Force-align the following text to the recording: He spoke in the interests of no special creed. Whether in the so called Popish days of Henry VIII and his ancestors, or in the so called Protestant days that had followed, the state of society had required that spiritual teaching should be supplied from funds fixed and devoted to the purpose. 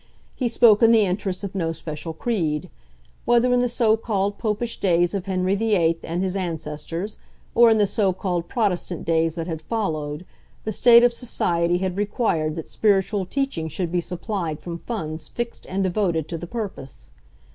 He 0.35 0.47
spoke 0.47 0.81
in 0.81 0.91
the 0.91 1.05
interests 1.05 1.43
of 1.43 1.53
no 1.53 1.73
special 1.73 2.11
creed. 2.11 2.71
Whether 3.25 3.53
in 3.53 3.61
the 3.61 3.69
so 3.69 3.95
called 3.95 4.39
Popish 4.39 4.79
days 4.79 5.13
of 5.13 5.27
Henry 5.27 5.53
VIII 5.53 5.99
and 6.01 6.23
his 6.23 6.35
ancestors, 6.35 7.19
or 7.53 7.69
in 7.69 7.77
the 7.77 7.85
so 7.85 8.11
called 8.11 8.47
Protestant 8.49 9.05
days 9.05 9.35
that 9.35 9.45
had 9.45 9.61
followed, 9.61 10.25
the 10.63 10.71
state 10.71 11.03
of 11.03 11.13
society 11.13 11.77
had 11.77 11.97
required 11.97 12.55
that 12.55 12.67
spiritual 12.67 13.27
teaching 13.27 13.67
should 13.67 13.91
be 13.91 14.01
supplied 14.01 14.59
from 14.59 14.79
funds 14.79 15.27
fixed 15.27 15.67
and 15.67 15.83
devoted 15.83 16.27
to 16.29 16.37
the 16.39 16.47
purpose. 16.47 17.11